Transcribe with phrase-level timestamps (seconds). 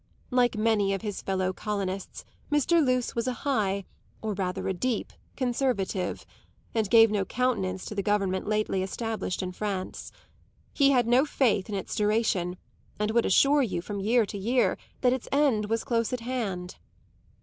[0.31, 2.83] Like many of his fellow colonists Mr.
[2.83, 3.85] Luce was a high
[4.19, 6.25] or rather a deep conservative,
[6.73, 10.11] and gave no countenance to the government lately established in France.
[10.73, 12.57] He had no faith in its duration
[12.97, 16.77] and would assure you from year to year that its end was close at hand.